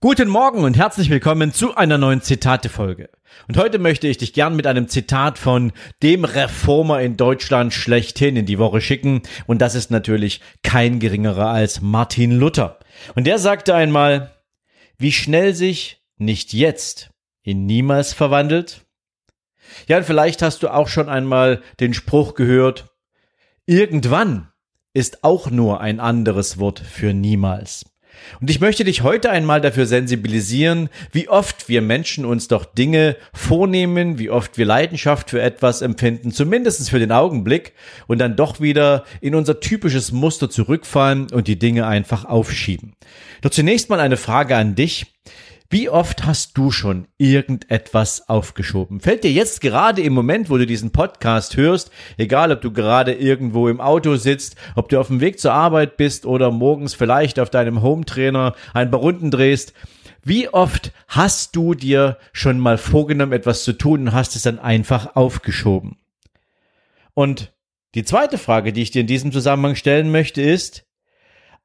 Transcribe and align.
Guten 0.00 0.28
Morgen 0.28 0.62
und 0.62 0.76
herzlich 0.76 1.10
willkommen 1.10 1.52
zu 1.52 1.74
einer 1.74 1.98
neuen 1.98 2.22
Zitate-Folge. 2.22 3.10
Und 3.48 3.56
heute 3.56 3.80
möchte 3.80 4.06
ich 4.06 4.16
dich 4.16 4.32
gern 4.32 4.54
mit 4.54 4.64
einem 4.68 4.86
Zitat 4.86 5.38
von 5.38 5.72
dem 6.04 6.24
Reformer 6.24 7.00
in 7.00 7.16
Deutschland 7.16 7.74
schlechthin 7.74 8.36
in 8.36 8.46
die 8.46 8.60
Woche 8.60 8.80
schicken. 8.80 9.22
Und 9.48 9.60
das 9.60 9.74
ist 9.74 9.90
natürlich 9.90 10.40
kein 10.62 11.00
geringerer 11.00 11.48
als 11.48 11.80
Martin 11.80 12.30
Luther. 12.30 12.78
Und 13.16 13.26
der 13.26 13.40
sagte 13.40 13.74
einmal, 13.74 14.36
wie 14.98 15.10
schnell 15.10 15.52
sich 15.52 16.00
nicht 16.16 16.52
jetzt 16.52 17.10
in 17.42 17.66
niemals 17.66 18.12
verwandelt. 18.12 18.86
Ja, 19.88 19.96
und 19.96 20.04
vielleicht 20.04 20.42
hast 20.42 20.62
du 20.62 20.68
auch 20.68 20.86
schon 20.86 21.08
einmal 21.08 21.60
den 21.80 21.92
Spruch 21.92 22.34
gehört, 22.34 22.94
irgendwann 23.66 24.52
ist 24.94 25.24
auch 25.24 25.50
nur 25.50 25.80
ein 25.80 25.98
anderes 25.98 26.60
Wort 26.60 26.78
für 26.78 27.12
niemals. 27.12 27.84
Und 28.40 28.50
ich 28.50 28.60
möchte 28.60 28.84
dich 28.84 29.02
heute 29.02 29.30
einmal 29.30 29.60
dafür 29.60 29.86
sensibilisieren, 29.86 30.88
wie 31.12 31.28
oft 31.28 31.68
wir 31.68 31.82
Menschen 31.82 32.24
uns 32.24 32.48
doch 32.48 32.64
Dinge 32.64 33.16
vornehmen, 33.32 34.18
wie 34.18 34.30
oft 34.30 34.58
wir 34.58 34.66
Leidenschaft 34.66 35.30
für 35.30 35.40
etwas 35.40 35.82
empfinden, 35.82 36.32
zumindest 36.32 36.88
für 36.90 36.98
den 36.98 37.12
Augenblick, 37.12 37.72
und 38.06 38.18
dann 38.18 38.36
doch 38.36 38.60
wieder 38.60 39.04
in 39.20 39.34
unser 39.34 39.60
typisches 39.60 40.12
Muster 40.12 40.50
zurückfallen 40.50 41.28
und 41.32 41.48
die 41.48 41.58
Dinge 41.58 41.86
einfach 41.86 42.24
aufschieben. 42.24 42.94
Doch 43.42 43.50
zunächst 43.50 43.90
mal 43.90 44.00
eine 44.00 44.16
Frage 44.16 44.56
an 44.56 44.74
dich. 44.74 45.06
Wie 45.70 45.90
oft 45.90 46.24
hast 46.24 46.56
du 46.56 46.70
schon 46.70 47.08
irgendetwas 47.18 48.26
aufgeschoben? 48.26 49.00
Fällt 49.00 49.22
dir 49.22 49.30
jetzt 49.30 49.60
gerade 49.60 50.00
im 50.00 50.14
Moment, 50.14 50.48
wo 50.48 50.56
du 50.56 50.64
diesen 50.64 50.92
Podcast 50.92 51.58
hörst, 51.58 51.90
egal 52.16 52.52
ob 52.52 52.62
du 52.62 52.72
gerade 52.72 53.12
irgendwo 53.12 53.68
im 53.68 53.78
Auto 53.78 54.16
sitzt, 54.16 54.56
ob 54.76 54.88
du 54.88 54.98
auf 54.98 55.08
dem 55.08 55.20
Weg 55.20 55.38
zur 55.38 55.52
Arbeit 55.52 55.98
bist 55.98 56.24
oder 56.24 56.50
morgens 56.50 56.94
vielleicht 56.94 57.38
auf 57.38 57.50
deinem 57.50 57.82
Hometrainer 57.82 58.54
ein 58.72 58.90
paar 58.90 59.00
Runden 59.00 59.30
drehst, 59.30 59.74
wie 60.24 60.48
oft 60.48 60.90
hast 61.06 61.54
du 61.54 61.74
dir 61.74 62.16
schon 62.32 62.58
mal 62.58 62.78
vorgenommen, 62.78 63.32
etwas 63.32 63.62
zu 63.62 63.74
tun 63.74 64.00
und 64.00 64.12
hast 64.14 64.36
es 64.36 64.44
dann 64.44 64.58
einfach 64.58 65.16
aufgeschoben? 65.16 65.98
Und 67.12 67.52
die 67.94 68.04
zweite 68.04 68.38
Frage, 68.38 68.72
die 68.72 68.80
ich 68.80 68.90
dir 68.90 69.02
in 69.02 69.06
diesem 69.06 69.32
Zusammenhang 69.32 69.74
stellen 69.74 70.10
möchte, 70.10 70.40
ist, 70.40 70.86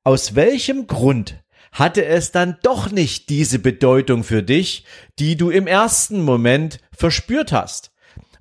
aus 0.04 0.36
welchem 0.36 0.88
Grund 0.88 1.42
hatte 1.74 2.06
es 2.06 2.32
dann 2.32 2.58
doch 2.64 2.92
nicht 2.92 3.30
diese 3.30 3.60
Bedeutung 3.60 4.24
für 4.24 4.44
dich, 4.44 4.86
die 5.20 5.36
du 5.36 5.50
im 5.50 5.68
ersten 5.68 6.22
Moment 6.22 6.80
verspürt 6.96 7.52
hast. 7.52 7.92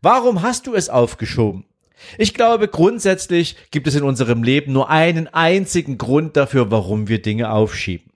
Warum 0.02 0.42
hast 0.42 0.66
du 0.66 0.74
es 0.74 0.88
aufgeschoben? 0.88 1.64
Ich 2.18 2.34
glaube, 2.34 2.68
grundsätzlich 2.68 3.56
gibt 3.70 3.86
es 3.86 3.94
in 3.94 4.02
unserem 4.02 4.42
Leben 4.42 4.72
nur 4.72 4.90
einen 4.90 5.28
einzigen 5.28 5.98
Grund 5.98 6.36
dafür, 6.36 6.70
warum 6.70 7.08
wir 7.08 7.22
Dinge 7.22 7.50
aufschieben. 7.52 8.10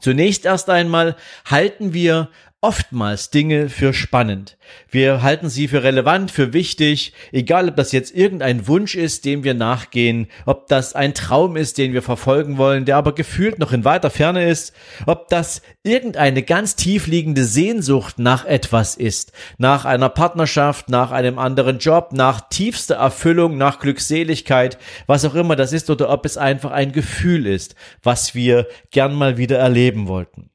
Zunächst 0.00 0.44
erst 0.44 0.68
einmal 0.68 1.16
halten 1.44 1.94
wir 1.94 2.30
oftmals 2.64 3.28
Dinge 3.28 3.68
für 3.68 3.92
spannend. 3.92 4.56
Wir 4.90 5.20
halten 5.20 5.50
sie 5.50 5.68
für 5.68 5.82
relevant, 5.82 6.30
für 6.30 6.54
wichtig, 6.54 7.12
egal 7.30 7.68
ob 7.68 7.76
das 7.76 7.92
jetzt 7.92 8.16
irgendein 8.16 8.66
Wunsch 8.66 8.94
ist, 8.94 9.26
dem 9.26 9.44
wir 9.44 9.52
nachgehen, 9.52 10.28
ob 10.46 10.66
das 10.68 10.94
ein 10.94 11.12
Traum 11.12 11.58
ist, 11.58 11.76
den 11.76 11.92
wir 11.92 12.00
verfolgen 12.00 12.56
wollen, 12.56 12.86
der 12.86 12.96
aber 12.96 13.14
gefühlt 13.14 13.58
noch 13.58 13.72
in 13.72 13.84
weiter 13.84 14.08
Ferne 14.08 14.48
ist, 14.48 14.72
ob 15.04 15.28
das 15.28 15.60
irgendeine 15.82 16.42
ganz 16.42 16.74
tief 16.74 17.06
liegende 17.06 17.44
Sehnsucht 17.44 18.18
nach 18.18 18.46
etwas 18.46 18.96
ist, 18.96 19.32
nach 19.58 19.84
einer 19.84 20.08
Partnerschaft, 20.08 20.88
nach 20.88 21.10
einem 21.10 21.38
anderen 21.38 21.80
Job, 21.80 22.14
nach 22.14 22.48
tiefster 22.48 22.94
Erfüllung, 22.94 23.58
nach 23.58 23.78
Glückseligkeit, 23.78 24.78
was 25.06 25.26
auch 25.26 25.34
immer 25.34 25.54
das 25.54 25.74
ist, 25.74 25.90
oder 25.90 26.08
ob 26.08 26.24
es 26.24 26.38
einfach 26.38 26.70
ein 26.70 26.92
Gefühl 26.92 27.46
ist, 27.46 27.74
was 28.02 28.34
wir 28.34 28.66
gern 28.90 29.14
mal 29.14 29.36
wieder 29.36 29.58
erleben 29.58 30.08
wollten. 30.08 30.48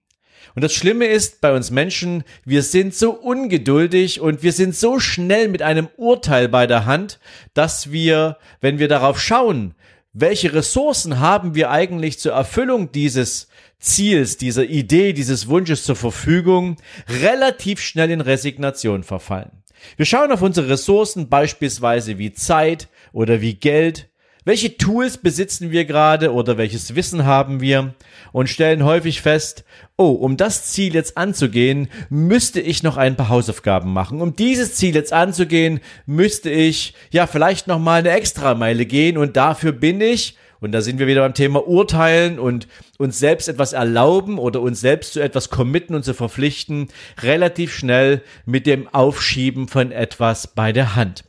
Und 0.56 0.64
das 0.64 0.74
Schlimme 0.74 1.06
ist 1.06 1.42
bei 1.42 1.54
uns 1.54 1.72
Menschen, 1.72 2.24
wir 2.46 2.64
sind 2.64 2.96
so 2.96 3.12
ungeduldig 3.12 4.20
und 4.22 4.44
wir 4.44 4.52
sind 4.52 4.76
so 4.76 5.00
schnell 5.00 5.48
mit 5.48 5.62
einem 5.62 5.90
Urteil 5.98 6.50
bei 6.50 6.68
der 6.68 6.86
Hand, 6.86 7.20
dass 7.54 7.92
wir, 7.92 8.38
wenn 8.62 8.80
wir 8.80 8.88
darauf 8.88 9.20
schauen, 9.20 9.76
welche 10.14 10.54
Ressourcen 10.54 11.20
haben 11.20 11.56
wir 11.56 11.70
eigentlich 11.70 12.20
zur 12.20 12.34
Erfüllung 12.34 12.92
dieses 12.92 13.48
Ziels, 13.80 14.38
dieser 14.38 14.66
Idee, 14.66 15.14
dieses 15.14 15.48
Wunsches 15.48 15.84
zur 15.84 15.96
Verfügung, 15.96 16.78
relativ 17.08 17.80
schnell 17.80 18.12
in 18.12 18.22
Resignation 18.22 19.04
verfallen. 19.04 19.52
Wir 19.96 20.06
schauen 20.06 20.32
auf 20.32 20.42
unsere 20.42 20.70
Ressourcen 20.70 21.30
beispielsweise 21.30 22.18
wie 22.18 22.34
Zeit 22.34 22.90
oder 23.14 23.40
wie 23.40 23.54
Geld 23.54 24.09
welche 24.46 24.78
Tools 24.78 25.18
besitzen 25.18 25.72
wir 25.72 25.86
gerade 25.86 26.34
oder 26.34 26.58
welches 26.58 26.96
Wissen 26.96 27.26
haben 27.26 27.62
wir 27.62 27.94
und 28.32 28.50
stellen 28.50 28.84
häufig 28.84 29.22
fest, 29.22 29.64
oh, 29.98 30.12
um 30.12 30.38
das 30.38 30.66
Ziel 30.66 30.94
jetzt 30.94 31.18
anzugehen, 31.18 31.90
müsste 32.10 32.62
ich 32.62 32.84
noch 32.84 32.98
ein 32.98 33.16
paar 33.16 33.30
Hausaufgaben 33.30 33.92
machen. 33.92 34.22
Um 34.22 34.36
dieses 34.36 34.76
Ziel 34.76 34.96
jetzt 34.96 35.14
anzugehen, 35.14 35.82
müsste 36.06 36.50
ich 36.50 36.94
ja 37.12 37.28
vielleicht 37.28 37.68
noch 37.68 37.80
mal 37.80 38.00
eine 38.00 38.12
Extrameile 38.12 38.86
gehen 38.86 39.18
und 39.18 39.36
dafür 39.36 39.72
bin 39.72 40.00
ich 40.02 40.38
und 40.62 40.74
da 40.74 40.82
sind 40.82 41.00
wir 41.00 41.08
wieder 41.08 41.22
beim 41.22 41.34
Thema 41.34 41.66
Urteilen 41.68 42.38
und 42.38 42.68
uns 42.98 43.20
selbst 43.20 43.48
etwas 43.48 43.74
erlauben 43.74 44.38
oder 44.38 44.62
uns 44.62 44.82
selbst 44.82 45.14
zu 45.14 45.22
etwas 45.22 45.50
committen 45.50 45.96
und 45.96 46.04
zu 46.04 46.14
verpflichten, 46.14 46.90
relativ 47.22 47.74
schnell 47.74 48.22
mit 48.46 48.68
dem 48.68 48.88
Aufschieben 48.88 49.68
von 49.68 49.92
etwas 49.92 50.48
bei 50.48 50.74
der 50.74 50.96
Hand. 50.96 51.24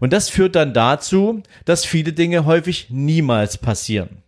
Und 0.00 0.12
das 0.12 0.28
führt 0.28 0.54
dann 0.54 0.74
dazu, 0.74 1.42
dass 1.64 1.84
viele 1.84 2.12
Dinge 2.12 2.44
häufig 2.44 2.86
niemals 2.90 3.58
passieren. 3.58 4.22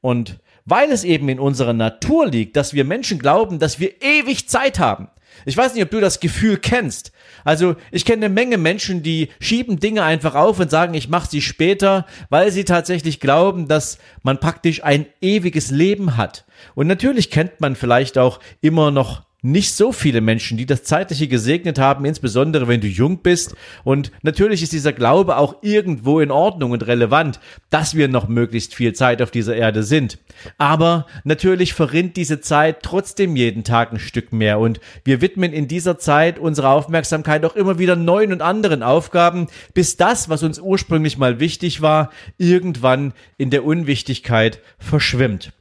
Und 0.00 0.38
weil 0.64 0.90
es 0.90 1.04
eben 1.04 1.28
in 1.28 1.40
unserer 1.40 1.72
Natur 1.72 2.26
liegt, 2.26 2.56
dass 2.56 2.74
wir 2.74 2.84
Menschen 2.84 3.18
glauben, 3.18 3.58
dass 3.58 3.80
wir 3.80 4.02
ewig 4.02 4.48
Zeit 4.48 4.78
haben. 4.78 5.08
Ich 5.44 5.56
weiß 5.56 5.74
nicht, 5.74 5.82
ob 5.84 5.90
du 5.90 6.00
das 6.00 6.18
Gefühl 6.20 6.56
kennst. 6.56 7.12
Also 7.44 7.76
ich 7.90 8.04
kenne 8.04 8.26
eine 8.26 8.34
Menge 8.34 8.58
Menschen, 8.58 9.02
die 9.02 9.28
schieben 9.38 9.78
Dinge 9.78 10.02
einfach 10.02 10.34
auf 10.34 10.58
und 10.58 10.70
sagen, 10.70 10.94
ich 10.94 11.08
mache 11.08 11.30
sie 11.30 11.42
später, 11.42 12.06
weil 12.30 12.50
sie 12.50 12.64
tatsächlich 12.64 13.20
glauben, 13.20 13.68
dass 13.68 13.98
man 14.22 14.40
praktisch 14.40 14.82
ein 14.82 15.06
ewiges 15.20 15.70
Leben 15.70 16.16
hat. 16.16 16.44
Und 16.74 16.86
natürlich 16.86 17.30
kennt 17.30 17.60
man 17.60 17.76
vielleicht 17.76 18.18
auch 18.18 18.40
immer 18.60 18.90
noch 18.90 19.22
nicht 19.46 19.74
so 19.74 19.92
viele 19.92 20.20
Menschen, 20.20 20.58
die 20.58 20.66
das 20.66 20.82
Zeitliche 20.82 21.28
gesegnet 21.28 21.78
haben, 21.78 22.04
insbesondere 22.04 22.66
wenn 22.66 22.80
du 22.80 22.88
jung 22.88 23.18
bist. 23.18 23.54
Und 23.84 24.10
natürlich 24.22 24.62
ist 24.62 24.72
dieser 24.72 24.92
Glaube 24.92 25.36
auch 25.36 25.62
irgendwo 25.62 26.20
in 26.20 26.30
Ordnung 26.30 26.72
und 26.72 26.86
relevant, 26.86 27.38
dass 27.70 27.94
wir 27.94 28.08
noch 28.08 28.26
möglichst 28.26 28.74
viel 28.74 28.92
Zeit 28.92 29.22
auf 29.22 29.30
dieser 29.30 29.54
Erde 29.54 29.84
sind. 29.84 30.18
Aber 30.58 31.06
natürlich 31.24 31.74
verrinnt 31.74 32.16
diese 32.16 32.40
Zeit 32.40 32.82
trotzdem 32.82 33.36
jeden 33.36 33.62
Tag 33.62 33.92
ein 33.92 34.00
Stück 34.00 34.32
mehr 34.32 34.58
und 34.58 34.80
wir 35.04 35.20
widmen 35.20 35.52
in 35.52 35.68
dieser 35.68 35.98
Zeit 35.98 36.38
unsere 36.38 36.70
Aufmerksamkeit 36.70 37.44
auch 37.44 37.54
immer 37.54 37.78
wieder 37.78 37.94
neuen 37.94 38.32
und 38.32 38.42
anderen 38.42 38.82
Aufgaben, 38.82 39.46
bis 39.74 39.96
das, 39.96 40.28
was 40.28 40.42
uns 40.42 40.58
ursprünglich 40.58 41.18
mal 41.18 41.38
wichtig 41.38 41.82
war, 41.82 42.10
irgendwann 42.36 43.12
in 43.38 43.50
der 43.50 43.64
Unwichtigkeit 43.64 44.60
verschwimmt. 44.78 45.52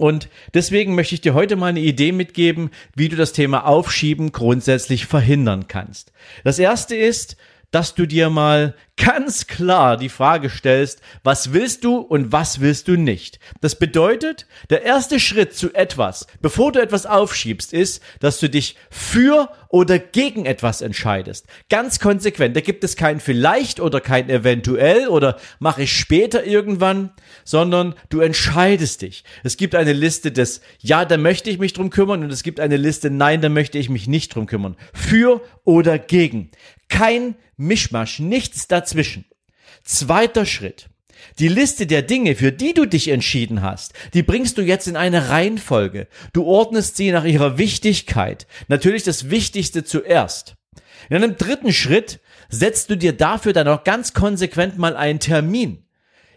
Und 0.00 0.30
deswegen 0.54 0.94
möchte 0.94 1.14
ich 1.14 1.20
dir 1.20 1.34
heute 1.34 1.56
mal 1.56 1.66
eine 1.66 1.80
Idee 1.80 2.12
mitgeben, 2.12 2.70
wie 2.96 3.10
du 3.10 3.16
das 3.16 3.34
Thema 3.34 3.66
Aufschieben 3.66 4.32
grundsätzlich 4.32 5.04
verhindern 5.04 5.68
kannst. 5.68 6.10
Das 6.42 6.58
erste 6.58 6.96
ist, 6.96 7.36
dass 7.70 7.94
du 7.94 8.06
dir 8.06 8.30
mal 8.30 8.74
ganz 8.96 9.46
klar 9.46 9.96
die 9.96 10.08
Frage 10.10 10.50
stellst, 10.50 11.00
was 11.22 11.52
willst 11.52 11.84
du 11.84 11.96
und 11.96 12.32
was 12.32 12.60
willst 12.60 12.86
du 12.88 12.96
nicht. 12.96 13.38
Das 13.60 13.76
bedeutet, 13.76 14.46
der 14.68 14.82
erste 14.82 15.18
Schritt 15.18 15.54
zu 15.54 15.72
etwas, 15.72 16.26
bevor 16.42 16.72
du 16.72 16.82
etwas 16.82 17.06
aufschiebst, 17.06 17.72
ist, 17.72 18.02
dass 18.20 18.40
du 18.40 18.50
dich 18.50 18.76
für 18.90 19.50
oder 19.68 19.98
gegen 19.98 20.44
etwas 20.44 20.82
entscheidest. 20.82 21.46
Ganz 21.70 21.98
konsequent. 21.98 22.54
Da 22.56 22.60
gibt 22.60 22.84
es 22.84 22.96
kein 22.96 23.20
vielleicht 23.20 23.80
oder 23.80 24.00
kein 24.00 24.28
eventuell 24.28 25.08
oder 25.08 25.38
mache 25.60 25.84
ich 25.84 25.96
später 25.96 26.44
irgendwann, 26.44 27.12
sondern 27.44 27.94
du 28.10 28.20
entscheidest 28.20 29.02
dich. 29.02 29.24
Es 29.44 29.56
gibt 29.56 29.74
eine 29.74 29.92
Liste 29.92 30.32
des 30.32 30.60
Ja, 30.80 31.04
da 31.04 31.16
möchte 31.16 31.48
ich 31.48 31.58
mich 31.58 31.72
drum 31.72 31.88
kümmern 31.90 32.22
und 32.22 32.30
es 32.32 32.42
gibt 32.42 32.60
eine 32.60 32.76
Liste 32.76 33.10
Nein, 33.10 33.40
da 33.40 33.48
möchte 33.48 33.78
ich 33.78 33.88
mich 33.88 34.08
nicht 34.08 34.34
drum 34.34 34.46
kümmern. 34.46 34.76
Für 34.92 35.40
oder 35.64 35.98
gegen. 35.98 36.50
Kein 36.90 37.36
Mischmasch, 37.56 38.18
nichts 38.18 38.68
dazwischen. 38.68 39.24
Zweiter 39.84 40.44
Schritt. 40.44 40.90
Die 41.38 41.48
Liste 41.48 41.86
der 41.86 42.02
Dinge, 42.02 42.34
für 42.34 42.52
die 42.52 42.74
du 42.74 42.86
dich 42.86 43.08
entschieden 43.08 43.62
hast, 43.62 43.92
die 44.14 44.22
bringst 44.22 44.58
du 44.58 44.62
jetzt 44.62 44.88
in 44.88 44.96
eine 44.96 45.28
Reihenfolge. 45.28 46.08
Du 46.32 46.44
ordnest 46.44 46.96
sie 46.96 47.12
nach 47.12 47.24
ihrer 47.24 47.58
Wichtigkeit. 47.58 48.46
Natürlich 48.68 49.02
das 49.02 49.30
Wichtigste 49.30 49.84
zuerst. 49.84 50.56
In 51.08 51.16
einem 51.16 51.36
dritten 51.36 51.72
Schritt 51.72 52.20
setzt 52.48 52.90
du 52.90 52.96
dir 52.96 53.12
dafür 53.12 53.52
dann 53.52 53.68
auch 53.68 53.84
ganz 53.84 54.12
konsequent 54.12 54.78
mal 54.78 54.96
einen 54.96 55.20
Termin. 55.20 55.84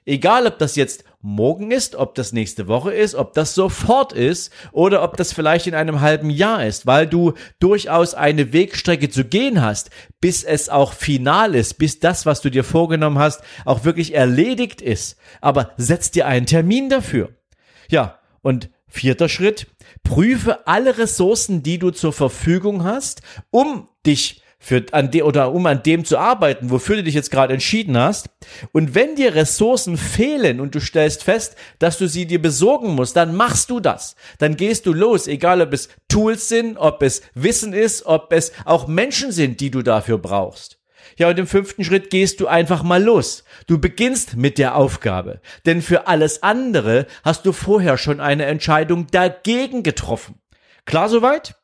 Egal, 0.06 0.48
ob 0.48 0.60
das 0.60 0.76
jetzt 0.76 1.04
morgen 1.24 1.72
ist, 1.72 1.96
ob 1.96 2.16
das 2.16 2.34
nächste 2.34 2.68
Woche 2.68 2.94
ist, 2.94 3.16
ob 3.16 3.34
das 3.34 3.56
sofort 3.56 4.12
ist 4.12 4.52
oder 4.74 5.02
ob 5.04 5.16
das 5.16 5.32
vielleicht 5.32 5.68
in 5.68 5.74
einem 5.74 6.02
halben 6.02 6.30
Jahr 6.30 6.66
ist, 6.66 6.86
weil 6.86 7.08
du 7.08 7.34
durchaus 7.60 8.14
eine 8.14 8.52
Wegstrecke 8.52 9.10
zu 9.10 9.24
gehen 9.24 9.62
hast, 9.62 9.90
bis 10.20 10.44
es 10.44 10.68
auch 10.68 10.92
final 10.92 11.56
ist, 11.56 11.76
bis 11.76 12.00
das, 12.00 12.26
was 12.26 12.42
du 12.42 12.52
dir 12.52 12.66
vorgenommen 12.66 13.20
hast, 13.20 13.42
auch 13.64 13.86
wirklich 13.86 14.14
erledigt 14.14 14.82
ist. 14.82 15.18
Aber 15.40 15.72
setz 15.78 16.12
dir 16.12 16.28
einen 16.28 16.46
Termin 16.46 16.90
dafür. 16.90 17.30
Ja, 17.90 18.20
und 18.42 18.70
vierter 18.90 19.30
Schritt, 19.30 19.68
prüfe 20.04 20.68
alle 20.68 20.98
Ressourcen, 20.98 21.64
die 21.64 21.80
du 21.80 21.92
zur 21.92 22.12
Verfügung 22.12 22.84
hast, 22.84 23.22
um 23.50 23.88
dich 24.06 24.43
für 24.64 24.86
an 24.94 25.12
de, 25.12 25.24
oder 25.24 25.52
um 25.52 25.66
an 25.66 25.84
dem 25.84 26.06
zu 26.06 26.18
arbeiten, 26.18 26.72
wofür 26.72 26.96
du 26.96 27.04
dich 27.04 27.16
jetzt 27.16 27.32
gerade 27.32 27.54
entschieden 27.54 27.98
hast. 27.98 28.30
Und 28.72 28.96
wenn 28.96 29.16
dir 29.16 29.36
Ressourcen 29.36 29.98
fehlen 29.98 30.62
und 30.62 30.74
du 30.74 30.80
stellst 30.80 31.26
fest, 31.26 31.58
dass 31.80 31.98
du 31.98 32.08
sie 32.08 32.26
dir 32.26 32.42
besorgen 32.42 32.96
musst, 32.96 33.18
dann 33.18 33.36
machst 33.36 33.70
du 33.70 33.82
das. 33.82 34.16
Dann 34.40 34.56
gehst 34.56 34.86
du 34.86 34.94
los, 34.94 35.28
egal 35.28 35.62
ob 35.62 35.74
es 35.74 35.90
Tools 36.08 36.48
sind, 36.48 36.78
ob 36.78 37.04
es 37.04 37.24
Wissen 37.34 37.74
ist, 37.74 38.06
ob 38.06 38.32
es 38.32 38.54
auch 38.64 38.88
Menschen 38.88 39.34
sind, 39.34 39.60
die 39.60 39.70
du 39.70 39.82
dafür 39.82 40.18
brauchst. 40.18 40.80
Ja, 41.18 41.30
und 41.30 41.38
im 41.38 41.48
fünften 41.48 41.84
Schritt 41.84 42.10
gehst 42.10 42.40
du 42.40 42.48
einfach 42.48 42.84
mal 42.84 43.04
los. 43.04 43.44
Du 43.68 43.80
beginnst 43.80 44.38
mit 44.38 44.58
der 44.58 44.76
Aufgabe. 44.76 45.42
Denn 45.66 45.82
für 45.82 46.08
alles 46.08 46.42
andere 46.42 47.06
hast 47.26 47.46
du 47.46 47.52
vorher 47.52 47.98
schon 47.98 48.22
eine 48.22 48.46
Entscheidung 48.46 49.08
dagegen 49.08 49.84
getroffen. 49.84 50.40
Klar 50.86 51.10
soweit? 51.10 51.56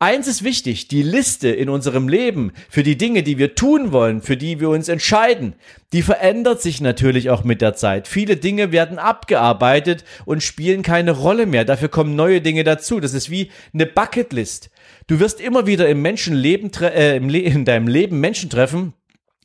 Eins 0.00 0.28
ist 0.28 0.44
wichtig, 0.44 0.86
die 0.86 1.02
Liste 1.02 1.48
in 1.48 1.68
unserem 1.68 2.08
Leben 2.08 2.52
für 2.68 2.84
die 2.84 2.96
Dinge, 2.96 3.24
die 3.24 3.36
wir 3.36 3.56
tun 3.56 3.90
wollen, 3.90 4.22
für 4.22 4.36
die 4.36 4.60
wir 4.60 4.68
uns 4.68 4.88
entscheiden, 4.88 5.54
die 5.92 6.02
verändert 6.02 6.62
sich 6.62 6.80
natürlich 6.80 7.30
auch 7.30 7.42
mit 7.42 7.60
der 7.60 7.74
Zeit. 7.74 8.06
Viele 8.06 8.36
Dinge 8.36 8.70
werden 8.70 9.00
abgearbeitet 9.00 10.04
und 10.24 10.44
spielen 10.44 10.82
keine 10.82 11.10
Rolle 11.10 11.46
mehr. 11.46 11.64
Dafür 11.64 11.88
kommen 11.88 12.14
neue 12.14 12.40
Dinge 12.40 12.62
dazu. 12.62 13.00
Das 13.00 13.12
ist 13.12 13.28
wie 13.28 13.50
eine 13.74 13.86
Bucketlist. 13.86 14.70
Du 15.08 15.18
wirst 15.18 15.40
immer 15.40 15.66
wieder 15.66 15.88
im 15.88 16.00
Menschenleben, 16.00 16.70
äh, 16.80 17.16
im 17.16 17.28
in 17.30 17.64
deinem 17.64 17.88
Leben 17.88 18.20
Menschen 18.20 18.50
treffen, 18.50 18.92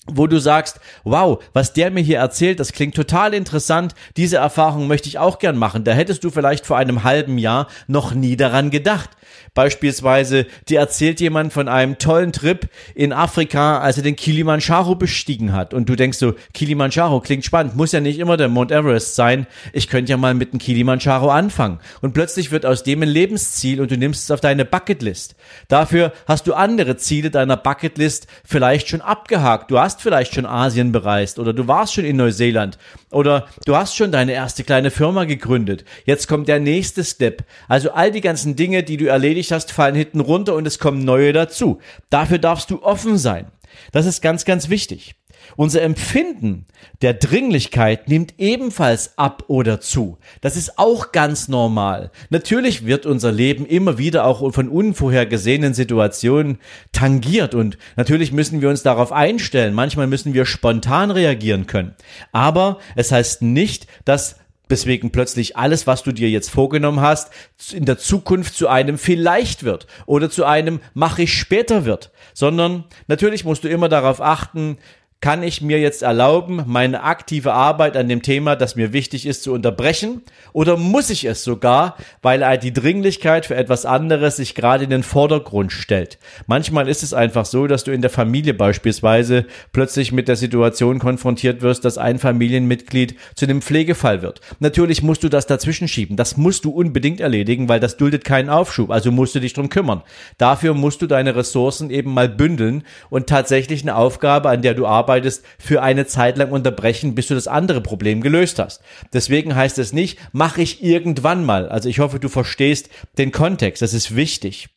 wo 0.07 0.27
du 0.27 0.39
sagst, 0.39 0.79
wow, 1.03 1.41
was 1.53 1.73
der 1.73 1.89
mir 1.89 2.01
hier 2.01 2.19
erzählt, 2.19 2.59
das 2.59 2.73
klingt 2.73 2.95
total 2.95 3.33
interessant, 3.33 3.95
diese 4.17 4.37
Erfahrung 4.37 4.87
möchte 4.87 5.07
ich 5.07 5.17
auch 5.17 5.39
gern 5.39 5.57
machen. 5.57 5.83
Da 5.85 5.93
hättest 5.93 6.23
du 6.23 6.29
vielleicht 6.29 6.65
vor 6.65 6.77
einem 6.77 7.03
halben 7.03 7.37
Jahr 7.37 7.67
noch 7.87 8.13
nie 8.13 8.35
daran 8.35 8.69
gedacht. 8.69 9.11
Beispielsweise, 9.53 10.47
dir 10.67 10.79
erzählt 10.79 11.19
jemand 11.19 11.53
von 11.53 11.67
einem 11.67 11.99
tollen 11.99 12.33
Trip 12.33 12.67
in 12.95 13.13
Afrika, 13.13 13.79
als 13.79 13.97
er 13.97 14.03
den 14.03 14.15
Kilimanjaro 14.15 14.95
bestiegen 14.95 15.53
hat. 15.53 15.75
Und 15.75 15.87
du 15.89 15.95
denkst 15.95 16.17
so, 16.17 16.33
Kilimanjaro 16.53 17.19
klingt 17.21 17.45
spannend, 17.45 17.75
muss 17.75 17.91
ja 17.91 17.99
nicht 17.99 18.17
immer 18.17 18.35
der 18.35 18.47
Mount 18.47 18.71
Everest 18.71 19.15
sein. 19.15 19.45
Ich 19.71 19.87
könnte 19.87 20.09
ja 20.09 20.17
mal 20.17 20.33
mit 20.33 20.53
dem 20.53 20.59
Kilimanjaro 20.59 21.29
anfangen. 21.29 21.79
Und 22.01 22.13
plötzlich 22.13 22.51
wird 22.51 22.65
aus 22.65 22.81
dem 22.81 23.03
ein 23.03 23.09
Lebensziel 23.09 23.79
und 23.79 23.91
du 23.91 23.97
nimmst 23.97 24.23
es 24.23 24.31
auf 24.31 24.41
deine 24.41 24.65
Bucketlist. 24.65 25.35
Dafür 25.67 26.13
hast 26.27 26.47
du 26.47 26.55
andere 26.55 26.97
Ziele 26.97 27.29
deiner 27.29 27.57
Bucketlist 27.57 28.25
vielleicht 28.43 28.87
schon 28.87 29.01
abgehakt. 29.01 29.69
Du 29.69 29.77
hast 29.77 29.92
vielleicht 30.01 30.33
schon 30.33 30.45
Asien 30.45 30.91
bereist 30.91 31.39
oder 31.39 31.53
du 31.53 31.67
warst 31.67 31.93
schon 31.93 32.05
in 32.05 32.17
Neuseeland 32.17 32.77
oder 33.11 33.47
du 33.65 33.75
hast 33.75 33.95
schon 33.95 34.11
deine 34.11 34.33
erste 34.33 34.63
kleine 34.63 34.91
Firma 34.91 35.25
gegründet. 35.25 35.85
Jetzt 36.05 36.27
kommt 36.27 36.47
der 36.47 36.59
nächste 36.59 37.03
Step. 37.03 37.43
Also 37.67 37.91
all 37.91 38.11
die 38.11 38.21
ganzen 38.21 38.55
Dinge, 38.55 38.83
die 38.83 38.97
du 38.97 39.05
erledigt 39.05 39.51
hast, 39.51 39.71
fallen 39.71 39.95
hinten 39.95 40.19
runter 40.19 40.55
und 40.55 40.67
es 40.67 40.79
kommen 40.79 41.03
neue 41.03 41.33
dazu. 41.33 41.79
Dafür 42.09 42.37
darfst 42.37 42.69
du 42.69 42.81
offen 42.83 43.17
sein. 43.17 43.47
Das 43.91 44.05
ist 44.05 44.21
ganz, 44.21 44.45
ganz 44.45 44.69
wichtig. 44.69 45.15
Unser 45.55 45.81
Empfinden 45.81 46.65
der 47.01 47.13
Dringlichkeit 47.13 48.07
nimmt 48.07 48.35
ebenfalls 48.37 49.17
ab 49.17 49.45
oder 49.47 49.79
zu. 49.79 50.17
Das 50.41 50.55
ist 50.55 50.77
auch 50.77 51.11
ganz 51.11 51.47
normal. 51.47 52.11
Natürlich 52.29 52.85
wird 52.85 53.05
unser 53.05 53.31
Leben 53.31 53.65
immer 53.65 53.97
wieder 53.97 54.25
auch 54.25 54.53
von 54.53 54.69
unvorhergesehenen 54.69 55.73
Situationen 55.73 56.59
tangiert 56.91 57.55
und 57.55 57.77
natürlich 57.95 58.31
müssen 58.31 58.61
wir 58.61 58.69
uns 58.69 58.83
darauf 58.83 59.11
einstellen. 59.11 59.73
Manchmal 59.73 60.07
müssen 60.07 60.33
wir 60.33 60.45
spontan 60.45 61.11
reagieren 61.11 61.67
können. 61.67 61.95
Aber 62.31 62.79
es 62.95 63.11
heißt 63.11 63.41
nicht, 63.41 63.87
dass 64.05 64.37
Deswegen 64.69 65.11
plötzlich 65.11 65.57
alles, 65.57 65.87
was 65.87 66.03
du 66.03 66.11
dir 66.11 66.29
jetzt 66.29 66.49
vorgenommen 66.49 67.01
hast, 67.01 67.31
in 67.73 67.85
der 67.85 67.97
Zukunft 67.97 68.55
zu 68.55 68.69
einem 68.69 68.97
vielleicht 68.97 69.63
wird 69.63 69.87
oder 70.05 70.29
zu 70.29 70.45
einem 70.45 70.79
mache 70.93 71.23
ich 71.23 71.37
später 71.37 71.85
wird, 71.85 72.11
sondern 72.33 72.85
natürlich 73.07 73.43
musst 73.43 73.65
du 73.65 73.69
immer 73.69 73.89
darauf 73.89 74.21
achten, 74.21 74.77
kann 75.23 75.41
ich 75.41 75.61
mir 75.61 75.79
jetzt 75.79 76.01
erlauben, 76.01 76.63
meine 76.67 77.03
aktive 77.03 77.53
Arbeit 77.53 77.95
an 77.95 78.09
dem 78.09 78.23
Thema, 78.23 78.57
das 78.57 78.75
mir 78.75 78.91
wichtig 78.91 79.25
ist, 79.25 79.41
zu 79.43 79.53
unterbrechen? 79.53 80.21
Oder 80.51 80.75
muss 80.75 81.09
ich 81.09 81.23
es 81.23 81.45
sogar, 81.45 81.95
weil 82.21 82.43
die 82.57 82.73
Dringlichkeit 82.73 83.45
für 83.45 83.55
etwas 83.55 83.85
anderes 83.85 84.35
sich 84.35 84.53
gerade 84.53 84.83
in 84.83 84.89
den 84.89 85.01
Vordergrund 85.01 85.71
stellt? 85.71 86.19
Manchmal 86.45 86.89
ist 86.89 87.03
es 87.03 87.13
einfach 87.13 87.45
so, 87.45 87.67
dass 87.67 87.85
du 87.85 87.93
in 87.93 88.01
der 88.01 88.09
Familie 88.09 88.53
beispielsweise 88.53 89.45
plötzlich 89.71 90.11
mit 90.11 90.27
der 90.27 90.35
Situation 90.35 90.99
konfrontiert 90.99 91.61
wirst, 91.61 91.85
dass 91.85 91.97
ein 91.97 92.19
Familienmitglied 92.19 93.15
zu 93.33 93.45
einem 93.45 93.61
Pflegefall 93.61 94.21
wird. 94.21 94.41
Natürlich 94.59 95.03
musst 95.03 95.23
du 95.23 95.29
das 95.29 95.47
dazwischen 95.47 95.87
schieben. 95.87 96.17
Das 96.17 96.35
musst 96.35 96.65
du 96.65 96.71
unbedingt 96.71 97.21
erledigen, 97.21 97.69
weil 97.69 97.79
das 97.79 97.95
duldet 97.95 98.25
keinen 98.25 98.49
Aufschub. 98.49 98.91
Also 98.91 99.09
musst 99.09 99.35
du 99.35 99.39
dich 99.39 99.53
drum 99.53 99.69
kümmern. 99.69 100.03
Dafür 100.37 100.73
musst 100.73 101.01
du 101.01 101.07
deine 101.07 101.33
Ressourcen 101.37 101.91
eben 101.91 102.13
mal 102.13 102.27
bündeln 102.27 102.83
und 103.09 103.27
tatsächlich 103.27 103.83
eine 103.83 103.95
Aufgabe, 103.95 104.49
an 104.49 104.61
der 104.61 104.73
du 104.73 104.85
arbeitest, 104.85 105.12
arbeitest, 105.13 105.45
für 105.59 105.81
eine 105.81 106.05
Zeit 106.05 106.37
lang 106.37 106.51
unterbrechen, 106.51 107.15
bis 107.15 107.27
du 107.27 107.35
das 107.35 107.47
andere 107.47 107.81
Problem 107.81 108.21
gelöst 108.21 108.59
hast. 108.59 108.81
Deswegen 109.13 109.55
heißt 109.55 109.77
es 109.77 109.93
nicht, 109.93 110.19
mache 110.31 110.61
ich 110.61 110.83
irgendwann 110.83 111.45
mal. 111.45 111.69
Also 111.69 111.87
ich 111.89 111.99
hoffe, 111.99 112.19
du 112.19 112.29
verstehst 112.29 112.89
den 113.17 113.31
Kontext. 113.31 113.81
Das 113.81 113.93
ist 113.93 114.15
wichtig. 114.15 114.69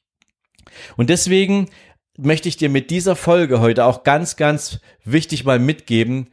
Und 0.96 1.08
deswegen 1.08 1.68
möchte 2.18 2.48
ich 2.48 2.56
dir 2.56 2.68
mit 2.68 2.90
dieser 2.90 3.16
Folge 3.16 3.60
heute 3.60 3.84
auch 3.84 4.02
ganz, 4.02 4.36
ganz 4.36 4.80
wichtig 5.04 5.44
mal 5.44 5.58
mitgeben. 5.58 6.28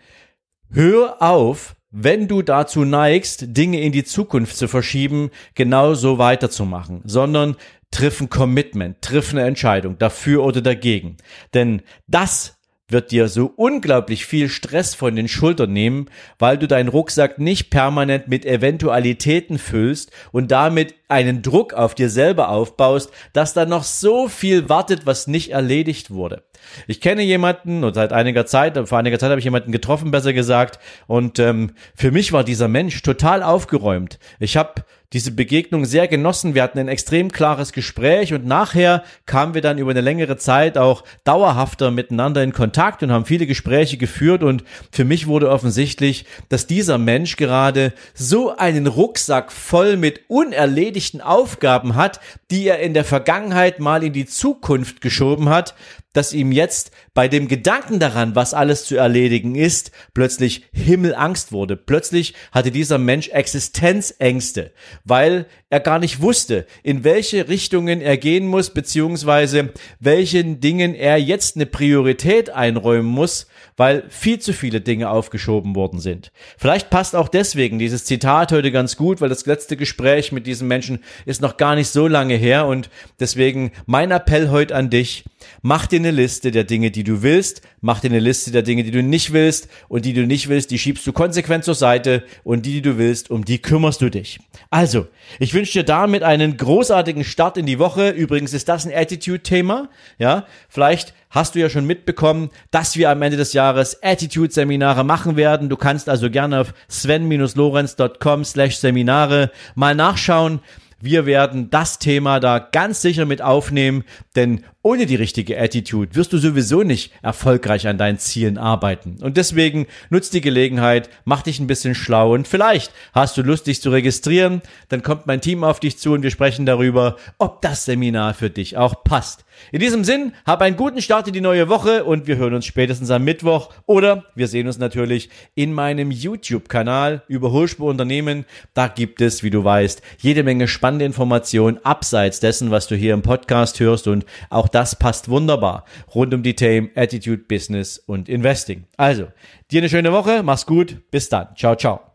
Hör 0.69 1.21
auf, 1.21 1.75
wenn 1.91 2.27
du 2.27 2.41
dazu 2.41 2.83
neigst, 2.83 3.45
Dinge 3.55 3.79
in 3.81 3.91
die 3.91 4.03
Zukunft 4.03 4.57
zu 4.57 4.67
verschieben, 4.67 5.29
genau 5.55 5.94
so 5.94 6.17
weiterzumachen, 6.17 7.01
sondern 7.05 7.55
triff 7.91 8.19
ein 8.19 8.29
Commitment, 8.29 9.01
triff 9.01 9.31
eine 9.31 9.44
Entscheidung 9.44 9.97
dafür 10.00 10.44
oder 10.44 10.62
dagegen. 10.62 11.17
Denn 11.53 11.83
das 12.07 12.52
wird 12.93 13.12
dir 13.12 13.27
so 13.27 13.51
unglaublich 13.57 14.25
viel 14.25 14.47
Stress 14.47 14.95
von 14.95 15.17
den 15.17 15.27
Schultern 15.27 15.73
nehmen, 15.73 16.05
weil 16.39 16.57
du 16.57 16.67
deinen 16.67 16.88
Rucksack 16.88 17.39
nicht 17.39 17.69
permanent 17.69 18.29
mit 18.29 18.45
Eventualitäten 18.45 19.57
füllst 19.57 20.12
und 20.31 20.51
damit 20.51 20.95
einen 21.13 21.41
Druck 21.43 21.74
auf 21.74 21.96
dir 21.96 22.10
selber 22.10 22.50
aufbaust, 22.50 23.12
dass 23.32 23.53
da 23.53 23.65
noch 23.65 23.84
so 23.84 24.27
viel 24.27 24.67
wartet, 24.67 25.05
was 25.05 25.27
nicht 25.27 25.51
erledigt 25.51 26.12
wurde. 26.12 26.43
Ich 26.88 27.01
kenne 27.01 27.22
jemanden 27.22 27.84
und 27.84 27.93
seit 27.93 28.12
einiger 28.12 28.46
Zeit, 28.46 28.77
vor 28.88 28.98
einiger 28.98 29.20
Zeit 29.20 29.29
habe 29.29 29.39
ich 29.39 29.46
jemanden 29.46 29.72
getroffen, 29.72 30.12
besser 30.12 30.34
gesagt, 30.34 30.79
und 31.08 31.39
ähm, 31.39 31.72
für 31.96 32.12
mich 32.12 32.34
war 32.34 32.43
dieser 32.43 32.67
Mensch 32.67 33.01
total 33.03 33.43
aufgeräumt. 33.43 34.17
Ich 34.39 34.58
habe 34.58 34.84
diese 35.13 35.32
Begegnung 35.32 35.86
sehr 35.86 36.08
genossen. 36.08 36.55
Wir 36.55 36.63
hatten 36.63 36.79
ein 36.79 36.88
extrem 36.88 37.32
klares 37.32 37.72
Gespräch 37.72 38.34
und 38.34 38.46
nachher 38.46 39.03
kamen 39.27 39.53
wir 39.53 39.62
dann 39.62 39.77
über 39.77 39.91
eine 39.91 40.01
längere 40.01 40.38
Zeit 40.38 40.77
auch 40.77 41.03
dauerhafter 41.24 41.91
miteinander 41.91 42.41
in 42.41 42.51
Kontakt 42.51 43.03
und 43.03 43.12
haben 43.12 43.25
viele 43.25 43.46
Gespräche 43.46 43.98
geführt 43.98 44.41
und 44.41 44.63
für 44.91 45.05
mich 45.05 45.27
wurde 45.27 45.50
offensichtlich, 45.50 46.25
dass 46.50 46.65
dieser 46.65 46.98
Mensch 46.98 47.38
gerade 47.38 47.93
so 48.15 48.58
einen 48.58 48.88
Rucksack 48.88 49.51
voll 49.51 49.98
mit 49.98 50.22
unerledigten 50.29 51.02
Aufgaben 51.22 51.95
hat, 51.95 52.19
die 52.51 52.67
er 52.67 52.79
in 52.79 52.93
der 52.93 53.05
Vergangenheit 53.05 53.79
mal 53.79 54.03
in 54.03 54.13
die 54.13 54.25
Zukunft 54.25 55.01
geschoben 55.01 55.50
hat, 55.50 55.75
dass 56.13 56.31
ihm 56.31 56.51
jetzt 56.51 56.91
bei 57.13 57.27
dem 57.27 57.48
Gedanken 57.48 58.00
daran, 58.00 58.36
was 58.36 58.53
alles 58.53 58.86
zu 58.86 58.95
erledigen 58.95 59.55
ist, 59.55 59.91
plötzlich 60.13 60.63
Himmelangst 60.72 61.51
wurde. 61.51 61.75
Plötzlich 61.75 62.36
hatte 62.51 62.72
dieser 62.72 63.00
Mensch 63.00 63.29
Existenzängste, 63.29 64.72
weil 65.03 65.48
er 65.69 65.79
gar 65.79 66.00
nicht 66.00 66.22
wusste, 66.22 66.67
in 66.83 67.03
welche 67.03 67.50
Richtungen 67.50 68.00
er 68.00 68.17
gehen 68.17 68.45
muss, 68.45 68.69
beziehungsweise 68.69 69.74
welchen 70.00 70.60
Dingen 70.60 70.93
er 70.93 71.17
jetzt 71.17 71.55
eine 71.55 71.65
Priorität 71.65 72.51
einräumen 72.51 73.10
muss, 73.10 73.48
weil 73.77 74.03
viel 74.10 74.39
zu 74.39 74.53
viele 74.53 74.82
Dinge 74.82 75.10
aufgeschoben 75.10 75.75
worden 75.75 76.00
sind. 76.00 76.32
Vielleicht 76.58 76.89
passt 76.89 77.15
auch 77.15 77.27
deswegen 77.27 77.80
dieses 77.80 78.06
Zitat 78.06 78.51
heute 78.51 78.72
ganz 78.72 78.98
gut, 78.98 79.22
weil 79.22 79.30
das 79.30 79.46
letzte 79.46 79.77
Gespräch 79.77 80.32
mit 80.32 80.48
diesem 80.48 80.68
Menschen 80.68 81.03
ist 81.25 81.42
noch 81.42 81.58
gar 81.58 81.75
nicht 81.75 81.89
so 81.89 82.08
lange 82.08 82.36
her 82.36 82.65
und 82.68 82.89
deswegen 83.20 83.72
mein 83.86 84.12
Appell 84.12 84.50
heute 84.50 84.75
an 84.75 84.89
dich, 84.89 85.25
Mach 85.62 85.88
dir 85.88 86.00
eine 86.00 86.12
Liste 86.12 86.51
der 86.51 86.63
Dinge, 86.63 86.91
die 86.91 87.03
du 87.03 87.21
willst, 87.21 87.62
mach 87.81 88.00
dir 88.00 88.09
eine 88.09 88.19
Liste 88.19 88.51
der 88.51 88.62
Dinge, 88.62 88.83
die 88.83 88.91
du 88.91 89.03
nicht 89.03 89.33
willst 89.33 89.67
und 89.88 90.05
die 90.05 90.13
du 90.13 90.25
nicht 90.25 90.50
willst, 90.50 90.71
die 90.71 90.79
schiebst 90.79 91.05
du 91.05 91.13
konsequent 91.13 91.63
zur 91.63 91.75
Seite 91.75 92.23
und 92.43 92.65
die, 92.65 92.73
die 92.73 92.81
du 92.81 92.97
willst, 92.97 93.29
um 93.29 93.45
die 93.45 93.59
kümmerst 93.59 94.01
du 94.01 94.09
dich. 94.09 94.39
Also, 94.69 95.07
ich 95.39 95.53
wünsche 95.53 95.73
dir 95.73 95.83
damit 95.83 96.23
einen 96.23 96.57
großartigen 96.57 97.23
Start 97.23 97.57
in 97.57 97.65
die 97.65 97.79
Woche. 97.79 98.09
Übrigens 98.09 98.53
ist 98.53 98.69
das 98.69 98.85
ein 98.85 98.93
Attitude-Thema, 98.93 99.89
ja. 100.17 100.45
Vielleicht 100.69 101.13
hast 101.29 101.55
du 101.55 101.59
ja 101.59 101.69
schon 101.69 101.85
mitbekommen, 101.85 102.50
dass 102.71 102.95
wir 102.95 103.09
am 103.09 103.21
Ende 103.21 103.38
des 103.38 103.53
Jahres 103.53 104.01
Attitude-Seminare 104.03 105.03
machen 105.03 105.35
werden. 105.35 105.67
Du 105.69 105.77
kannst 105.77 106.07
also 106.07 106.29
gerne 106.29 106.62
auf 106.62 106.73
sven-lorenz.com 106.89 108.45
slash 108.45 108.77
Seminare 108.77 109.51
mal 109.75 109.95
nachschauen. 109.95 110.59
Wir 111.05 111.25
werden 111.25 111.69
das 111.69 112.00
Thema 112.00 112.39
da 112.39 112.60
ganz 112.60 113.01
sicher 113.01 113.25
mit 113.25 113.41
aufnehmen, 113.41 114.05
denn 114.38 114.63
ohne 114.83 115.05
die 115.05 115.15
richtige 115.15 115.60
Attitude 115.60 116.15
wirst 116.15 116.31
du 116.31 116.38
sowieso 116.38 116.83
nicht 116.83 117.12
erfolgreich 117.22 117.88
an 117.88 117.98
deinen 117.98 118.19
Zielen 118.19 118.57
arbeiten. 118.57 119.17
Und 119.22 119.36
deswegen 119.36 119.88
nutz 120.10 120.29
die 120.29 120.39
Gelegenheit, 120.39 121.10
mach 121.25 121.41
dich 121.41 121.60
ein 121.60 121.67
bisschen 121.67 121.93
schlau 121.93 122.33
und 122.33 122.48
vielleicht 122.48 122.93
hast 123.13 123.36
du 123.36 123.41
Lust, 123.41 123.67
dich 123.67 123.81
zu 123.81 123.89
registrieren. 123.89 124.62
Dann 124.88 125.03
kommt 125.03 125.27
mein 125.27 125.41
Team 125.41 125.65
auf 125.65 125.81
dich 125.81 125.98
zu 125.98 126.13
und 126.13 126.24
wir 126.24 126.31
sprechen 126.31 126.65
darüber, 126.65 127.17
ob 127.38 127.62
das 127.62 127.83
Seminar 127.83 128.33
für 128.33 128.50
dich 128.50 128.77
auch 128.77 129.03
passt. 129.03 129.43
In 129.72 129.79
diesem 129.79 130.03
Sinn, 130.03 130.33
hab 130.45 130.62
einen 130.62 130.75
guten 130.75 131.01
Start 131.01 131.27
in 131.27 131.33
die 131.33 131.41
neue 131.41 131.69
Woche 131.69 132.03
und 132.03 132.27
wir 132.27 132.38
hören 132.38 132.53
uns 132.53 132.65
spätestens 132.65 133.12
am 133.12 133.24
Mittwoch 133.24 133.69
oder 133.86 134.25
wir 134.36 134.48
sehen 134.48 134.67
uns 134.67 134.77
natürlich 134.77 135.29
in 135.55 135.74
meinem 135.74 136.12
YouTube-Kanal 136.12 137.24
über 137.27 137.51
Hurspur 137.51 137.89
Unternehmen. 137.89 138.45
Da 138.74 138.88
gibt 138.88 139.22
es, 139.22 139.43
wie 139.43 139.50
du 139.50 139.63
weißt, 139.63 140.01
jede 140.19 140.43
Menge 140.43 140.67
spannende 140.93 141.05
Informationen 141.05 141.79
abseits 141.83 142.39
dessen, 142.39 142.69
was 142.69 142.85
du 142.88 142.95
hier 142.95 143.15
im 143.15 143.23
Podcast 143.23 143.79
hörst 143.79 144.07
und 144.07 144.25
auch 144.51 144.67
das 144.67 144.95
passt 144.95 145.27
wunderbar 145.27 145.85
rund 146.13 146.35
um 146.35 146.43
die 146.43 146.55
Themen 146.55 146.91
Attitude, 146.95 147.43
Business 147.47 147.97
und 147.97 148.29
Investing. 148.29 148.83
Also, 148.95 149.27
dir 149.71 149.81
eine 149.81 149.89
schöne 149.89 150.12
Woche, 150.12 150.43
mach's 150.43 150.67
gut, 150.67 150.97
bis 151.09 151.29
dann. 151.29 151.47
Ciao, 151.55 151.75
ciao. 151.75 152.12